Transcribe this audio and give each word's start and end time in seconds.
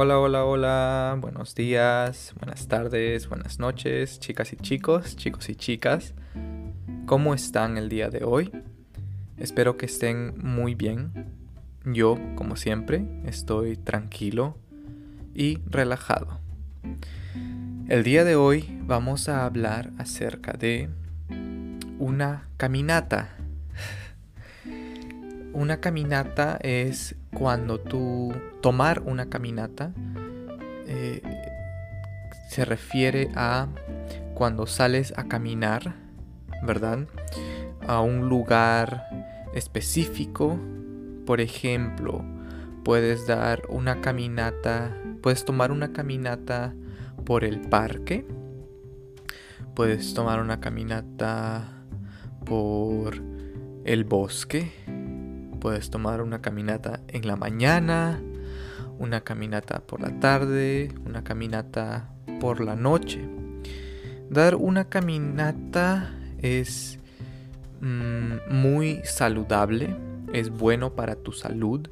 Hola, 0.00 0.20
hola, 0.20 0.44
hola, 0.44 1.16
buenos 1.20 1.56
días, 1.56 2.32
buenas 2.38 2.68
tardes, 2.68 3.28
buenas 3.28 3.58
noches, 3.58 4.20
chicas 4.20 4.52
y 4.52 4.56
chicos, 4.56 5.16
chicos 5.16 5.48
y 5.48 5.56
chicas. 5.56 6.14
¿Cómo 7.04 7.34
están 7.34 7.76
el 7.76 7.88
día 7.88 8.08
de 8.08 8.22
hoy? 8.22 8.52
Espero 9.38 9.76
que 9.76 9.86
estén 9.86 10.38
muy 10.38 10.76
bien. 10.76 11.32
Yo, 11.84 12.16
como 12.36 12.54
siempre, 12.54 13.08
estoy 13.26 13.76
tranquilo 13.76 14.56
y 15.34 15.58
relajado. 15.66 16.38
El 17.88 18.04
día 18.04 18.22
de 18.22 18.36
hoy 18.36 18.78
vamos 18.82 19.28
a 19.28 19.44
hablar 19.44 19.90
acerca 19.98 20.52
de 20.52 20.90
una 21.98 22.46
caminata. 22.56 23.30
Una 25.52 25.80
caminata 25.80 26.56
es 26.62 27.16
cuando 27.38 27.78
tú 27.78 28.32
tomar 28.60 29.02
una 29.02 29.28
caminata 29.28 29.92
eh, 30.86 31.22
se 32.48 32.64
refiere 32.64 33.30
a 33.34 33.68
cuando 34.34 34.66
sales 34.66 35.12
a 35.16 35.28
caminar, 35.28 35.94
¿verdad? 36.62 37.06
A 37.86 38.00
un 38.00 38.28
lugar 38.28 39.06
específico. 39.54 40.58
Por 41.26 41.40
ejemplo, 41.40 42.24
puedes 42.84 43.26
dar 43.26 43.62
una 43.68 44.00
caminata, 44.00 44.96
puedes 45.22 45.44
tomar 45.44 45.70
una 45.70 45.92
caminata 45.92 46.74
por 47.24 47.44
el 47.44 47.60
parque, 47.60 48.24
puedes 49.74 50.14
tomar 50.14 50.40
una 50.40 50.58
caminata 50.58 51.84
por 52.46 53.22
el 53.84 54.04
bosque, 54.04 54.72
Puedes 55.60 55.90
tomar 55.90 56.22
una 56.22 56.40
caminata 56.40 57.00
en 57.08 57.26
la 57.26 57.36
mañana, 57.36 58.20
una 58.98 59.22
caminata 59.22 59.80
por 59.80 60.00
la 60.00 60.20
tarde, 60.20 60.94
una 61.04 61.24
caminata 61.24 62.10
por 62.40 62.60
la 62.60 62.76
noche. 62.76 63.20
Dar 64.30 64.54
una 64.54 64.88
caminata 64.88 66.14
es 66.38 66.98
mm, 67.80 68.54
muy 68.54 69.00
saludable, 69.04 69.96
es 70.32 70.50
bueno 70.50 70.94
para 70.94 71.16
tu 71.16 71.32
salud, 71.32 71.88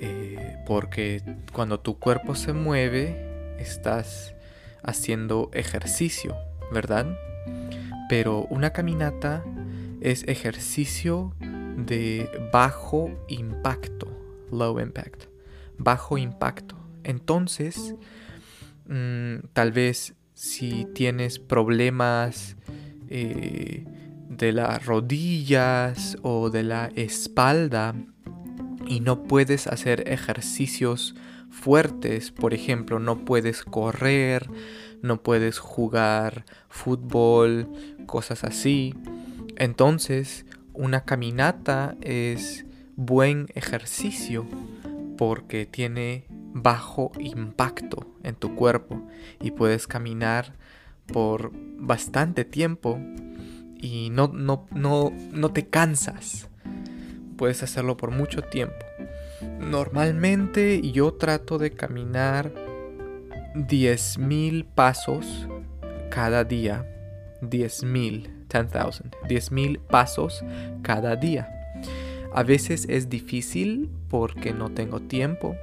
eh, 0.00 0.56
porque 0.66 1.22
cuando 1.52 1.78
tu 1.78 1.98
cuerpo 1.98 2.34
se 2.34 2.52
mueve, 2.52 3.56
estás 3.58 4.34
haciendo 4.82 5.50
ejercicio, 5.52 6.34
¿verdad? 6.72 7.06
Pero 8.08 8.46
una 8.50 8.70
caminata 8.70 9.44
es 10.00 10.26
ejercicio 10.28 11.34
de 11.76 12.28
bajo 12.52 13.10
impacto, 13.28 14.08
low 14.50 14.80
impact, 14.80 15.24
bajo 15.78 16.18
impacto. 16.18 16.76
Entonces, 17.02 17.94
mm, 18.86 19.46
tal 19.52 19.72
vez 19.72 20.14
si 20.34 20.86
tienes 20.94 21.38
problemas 21.38 22.56
eh, 23.08 23.84
de 24.28 24.52
las 24.52 24.84
rodillas 24.86 26.16
o 26.22 26.50
de 26.50 26.64
la 26.64 26.90
espalda 26.96 27.94
y 28.86 29.00
no 29.00 29.22
puedes 29.22 29.66
hacer 29.66 30.08
ejercicios 30.08 31.14
fuertes, 31.50 32.32
por 32.32 32.52
ejemplo, 32.52 32.98
no 32.98 33.24
puedes 33.24 33.62
correr, 33.62 34.50
no 35.02 35.22
puedes 35.22 35.58
jugar 35.58 36.44
fútbol, 36.68 37.68
cosas 38.06 38.42
así. 38.42 38.94
Entonces, 39.56 40.46
una 40.74 41.04
caminata 41.04 41.96
es 42.00 42.66
buen 42.96 43.46
ejercicio 43.54 44.46
porque 45.16 45.66
tiene 45.66 46.26
bajo 46.52 47.12
impacto 47.18 48.06
en 48.22 48.34
tu 48.34 48.54
cuerpo 48.54 49.06
y 49.40 49.50
puedes 49.50 49.86
caminar 49.86 50.54
por 51.06 51.52
bastante 51.78 52.44
tiempo 52.44 52.98
y 53.76 54.10
no, 54.10 54.28
no, 54.28 54.66
no, 54.70 55.12
no 55.32 55.52
te 55.52 55.66
cansas. 55.68 56.48
Puedes 57.36 57.62
hacerlo 57.62 57.96
por 57.96 58.10
mucho 58.10 58.42
tiempo. 58.42 58.86
Normalmente 59.60 60.80
yo 60.92 61.14
trato 61.14 61.58
de 61.58 61.72
caminar 61.72 62.52
10.000 63.54 64.64
pasos 64.74 65.48
cada 66.10 66.44
día. 66.44 66.93
10.000 67.50 68.44
10,000, 68.62 69.10
10.000 69.28 69.78
pasos 69.80 70.44
cada 70.82 71.16
día. 71.16 71.50
A 72.32 72.42
veces 72.42 72.86
es 72.88 73.08
difícil 73.08 73.90
porque 74.08 74.52
no 74.52 74.70
tengo 74.70 75.00
tiempo, 75.00 75.56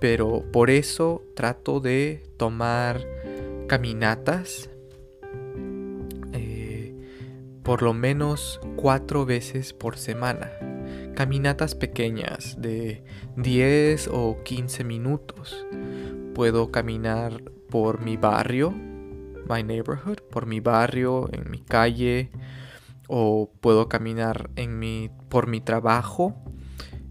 pero 0.00 0.44
por 0.52 0.70
eso 0.70 1.22
trato 1.34 1.80
de 1.80 2.22
tomar 2.36 3.06
caminatas 3.66 4.70
eh, 6.32 6.94
por 7.62 7.82
lo 7.82 7.92
menos 7.92 8.60
cuatro 8.76 9.26
veces 9.26 9.72
por 9.72 9.96
semana. 9.96 10.52
Caminatas 11.14 11.74
pequeñas 11.74 12.56
de 12.60 13.04
10 13.36 14.08
o 14.12 14.42
15 14.42 14.84
minutos. 14.84 15.66
Puedo 16.34 16.70
caminar 16.70 17.42
por 17.68 18.00
mi 18.00 18.16
barrio 18.16 18.74
my 19.50 19.62
neighborhood, 19.62 20.20
por 20.30 20.46
mi 20.46 20.60
barrio, 20.60 21.28
en 21.32 21.50
mi 21.50 21.60
calle, 21.60 22.30
o 23.08 23.50
puedo 23.60 23.88
caminar 23.88 24.50
en 24.54 24.78
mi, 24.78 25.10
por 25.28 25.48
mi 25.48 25.60
trabajo 25.60 26.36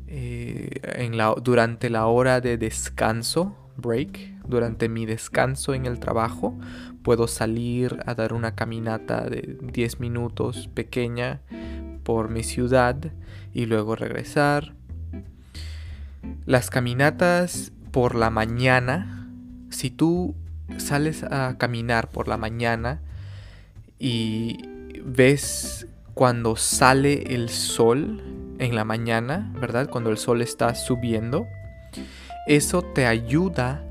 eh, 0.08 1.10
durante 1.44 1.90
la 1.90 2.08
hora 2.08 2.40
de 2.40 2.58
descanso, 2.58 3.56
break, 3.76 4.40
durante 4.48 4.88
mi 4.88 5.06
descanso 5.06 5.74
en 5.74 5.86
el 5.86 6.00
trabajo, 6.00 6.58
puedo 7.04 7.28
salir 7.28 8.00
a 8.06 8.16
dar 8.16 8.34
una 8.34 8.56
caminata 8.56 9.30
de 9.30 9.58
10 9.62 10.00
minutos 10.00 10.70
pequeña 10.74 11.42
por 12.04 12.30
mi 12.30 12.44
ciudad 12.44 12.98
y 13.54 13.66
luego 13.66 13.96
regresar. 13.96 14.74
Las 16.46 16.70
caminatas 16.70 17.72
por 17.92 18.16
la 18.16 18.30
mañana, 18.30 19.30
si 19.70 19.92
tú 19.92 20.36
sales 20.78 21.24
a 21.24 21.58
caminar 21.58 22.10
por 22.10 22.28
la 22.28 22.38
mañana 22.38 23.02
y 23.98 24.58
ves 25.04 25.88
cuando 26.14 26.56
sale 26.56 27.34
el 27.36 27.50
sol 27.50 28.56
en 28.60 28.76
la 28.76 28.84
mañana, 28.84 29.52
¿verdad? 29.60 29.90
Cuando 29.90 30.10
el 30.10 30.18
sol 30.18 30.42
está 30.42 30.76
subiendo, 30.76 31.48
eso 32.48 32.82
te 32.82 33.06
ayuda 33.06 33.84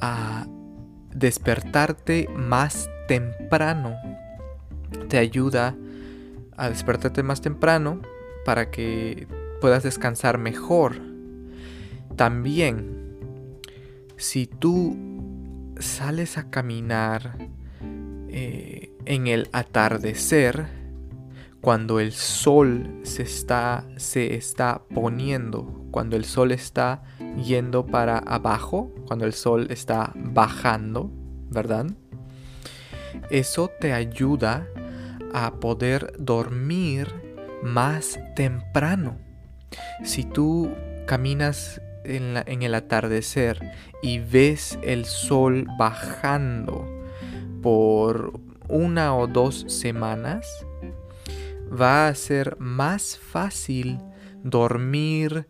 a 0.00 0.46
despertarte 1.14 2.28
más 2.36 2.88
temprano. 3.08 3.96
Te 5.08 5.18
ayuda 5.18 5.74
a 6.56 6.68
despertarte 6.68 7.22
más 7.22 7.40
temprano 7.40 8.02
para 8.44 8.70
que 8.70 9.26
puedas 9.60 9.82
descansar 9.82 10.38
mejor. 10.38 11.00
También, 12.16 13.18
si 14.16 14.46
tú 14.46 15.11
sales 15.82 16.38
a 16.38 16.50
caminar 16.50 17.36
eh, 18.28 18.92
en 19.04 19.26
el 19.26 19.48
atardecer, 19.52 20.66
cuando 21.60 22.00
el 22.00 22.12
sol 22.12 23.00
se 23.04 23.22
está, 23.22 23.86
se 23.96 24.34
está 24.34 24.82
poniendo, 24.92 25.86
cuando 25.92 26.16
el 26.16 26.24
sol 26.24 26.50
está 26.50 27.02
yendo 27.44 27.86
para 27.86 28.18
abajo, 28.18 28.92
cuando 29.06 29.26
el 29.26 29.32
sol 29.32 29.68
está 29.70 30.12
bajando, 30.16 31.10
¿verdad? 31.50 31.86
Eso 33.30 33.70
te 33.80 33.92
ayuda 33.92 34.66
a 35.32 35.54
poder 35.60 36.12
dormir 36.18 37.08
más 37.62 38.18
temprano. 38.34 39.18
Si 40.02 40.24
tú 40.24 40.70
caminas 41.06 41.80
en, 42.04 42.62
el 42.62 42.74
atardecer 42.74 43.60
y 44.02 44.18
ves 44.18 44.78
el 44.82 45.04
sol 45.04 45.66
bajando 45.78 46.86
por 47.62 48.40
una 48.68 49.16
o 49.16 49.26
dos 49.26 49.64
semanas, 49.68 50.46
va 51.68 52.08
a 52.08 52.14
ser 52.14 52.56
más 52.58 53.18
fácil 53.18 53.98
dormir 54.42 55.46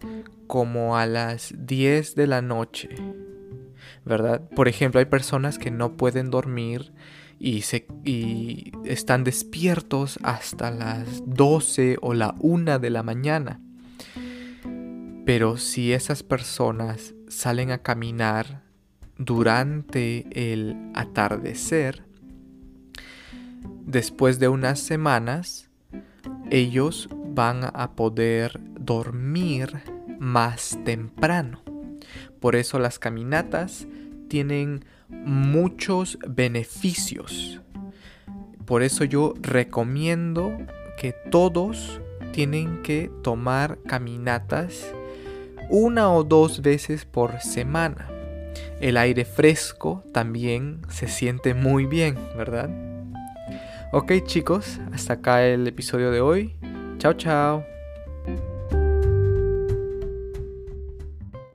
como 0.46 0.96
a 0.96 1.06
las 1.06 1.54
10 1.56 2.14
de 2.14 2.26
la 2.26 2.42
noche. 2.42 2.90
¿Verdad? 4.04 4.48
Por 4.54 4.68
ejemplo, 4.68 4.98
hay 4.98 5.06
personas 5.06 5.58
que 5.58 5.70
no 5.70 5.96
pueden 5.96 6.30
dormir 6.30 6.92
y, 7.38 7.62
se, 7.62 7.86
y 8.04 8.72
están 8.84 9.24
despiertos 9.24 10.18
hasta 10.22 10.70
las 10.70 11.22
12 11.26 11.98
o 12.00 12.14
la 12.14 12.34
1 12.40 12.78
de 12.78 12.90
la 12.90 13.02
mañana. 13.02 13.60
Pero 15.24 15.56
si 15.56 15.92
esas 15.92 16.22
personas 16.22 17.14
salen 17.28 17.70
a 17.70 17.78
caminar 17.78 18.62
durante 19.18 20.26
el 20.32 20.76
atardecer, 20.94 22.04
después 23.86 24.38
de 24.38 24.48
unas 24.48 24.80
semanas, 24.80 25.70
ellos 26.50 27.08
van 27.34 27.70
a 27.72 27.92
poder 27.92 28.60
dormir 28.78 29.82
más 30.18 30.78
temprano. 30.84 31.62
Por 32.40 32.56
eso 32.56 32.78
las 32.78 32.98
caminatas 32.98 33.86
tienen 34.28 34.84
muchos 35.08 36.18
beneficios. 36.28 37.60
Por 38.66 38.82
eso 38.82 39.04
yo 39.04 39.34
recomiendo 39.40 40.56
que 40.98 41.14
todos 41.30 42.00
tienen 42.32 42.82
que 42.82 43.10
tomar 43.22 43.78
caminatas 43.86 44.92
una 45.70 46.12
o 46.12 46.24
dos 46.24 46.62
veces 46.62 47.04
por 47.04 47.40
semana. 47.40 48.08
El 48.80 48.96
aire 48.96 49.24
fresco 49.24 50.04
también 50.12 50.82
se 50.88 51.08
siente 51.08 51.54
muy 51.54 51.86
bien, 51.86 52.18
¿verdad? 52.36 52.68
Ok 53.92 54.12
chicos, 54.24 54.80
hasta 54.92 55.14
acá 55.14 55.44
el 55.46 55.66
episodio 55.66 56.10
de 56.10 56.20
hoy. 56.20 56.56
Chao, 56.98 57.12
chao. 57.14 57.71